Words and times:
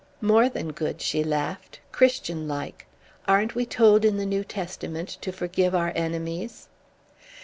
"More 0.21 0.49
than 0.49 0.71
good," 0.71 0.99
she 0.99 1.23
laughed. 1.23 1.79
"Christianlike. 1.91 2.87
Aren't 3.27 3.53
we 3.53 3.67
told 3.67 4.03
in 4.03 4.17
the 4.17 4.25
New 4.25 4.43
Testament 4.43 5.09
to 5.21 5.31
forgive 5.31 5.75
our 5.75 5.91
enemies?" 5.95 6.69